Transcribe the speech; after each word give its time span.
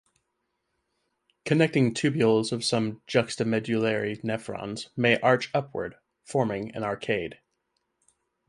Connecting 1.45 1.93
tubules 1.93 2.51
of 2.51 2.63
some 2.65 3.03
juxtamedullary 3.07 4.23
nephrons 4.23 4.87
may 4.97 5.19
arch 5.19 5.51
upward, 5.53 5.95
forming 6.23 6.71
an 6.73 6.83
arcade. 6.83 7.37